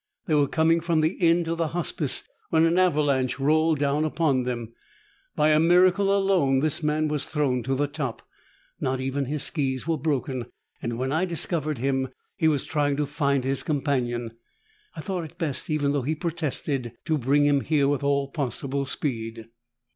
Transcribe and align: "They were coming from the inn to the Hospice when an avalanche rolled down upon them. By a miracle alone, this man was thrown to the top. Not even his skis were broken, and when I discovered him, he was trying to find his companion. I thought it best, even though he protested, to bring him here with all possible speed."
"They 0.25 0.33
were 0.33 0.47
coming 0.47 0.79
from 0.79 1.01
the 1.01 1.09
inn 1.13 1.43
to 1.43 1.53
the 1.53 1.77
Hospice 1.77 2.27
when 2.49 2.65
an 2.65 2.79
avalanche 2.79 3.39
rolled 3.39 3.77
down 3.77 4.03
upon 4.03 4.45
them. 4.45 4.73
By 5.35 5.49
a 5.49 5.59
miracle 5.59 6.11
alone, 6.11 6.61
this 6.61 6.81
man 6.81 7.07
was 7.07 7.25
thrown 7.27 7.61
to 7.61 7.75
the 7.75 7.85
top. 7.85 8.23
Not 8.79 8.99
even 8.99 9.25
his 9.25 9.43
skis 9.43 9.87
were 9.87 9.99
broken, 9.99 10.47
and 10.81 10.97
when 10.97 11.11
I 11.11 11.25
discovered 11.25 11.77
him, 11.77 12.07
he 12.35 12.47
was 12.47 12.65
trying 12.65 12.95
to 12.95 13.05
find 13.05 13.43
his 13.43 13.61
companion. 13.61 14.31
I 14.95 15.01
thought 15.01 15.25
it 15.25 15.37
best, 15.37 15.69
even 15.69 15.91
though 15.91 16.01
he 16.01 16.15
protested, 16.15 16.93
to 17.05 17.19
bring 17.19 17.45
him 17.45 17.61
here 17.61 17.87
with 17.87 18.03
all 18.03 18.27
possible 18.31 18.87
speed." 18.87 19.49